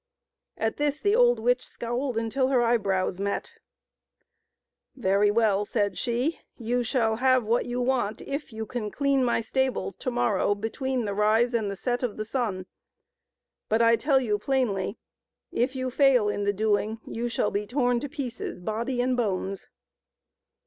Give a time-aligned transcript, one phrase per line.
[0.57, 3.51] At this the old witch scowled until her eyebrows met."
[4.95, 6.39] Very well," said she,"
[6.69, 11.05] you shall have what you want if you can clean my stables to morrow between
[11.05, 12.65] the rise and the set of the sun.
[13.69, 14.97] But I tell you plainly,
[15.51, 19.67] if you fail in the doing, you shall be torn to pieces body and bones."